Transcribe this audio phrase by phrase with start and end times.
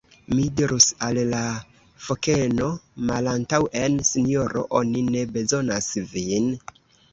[0.35, 1.41] "Mi dirus al la
[2.05, 2.71] fokeno:
[3.11, 4.67] 'Malantaŭen Sinjoro!
[4.83, 6.53] oni ne bezonas vin.'"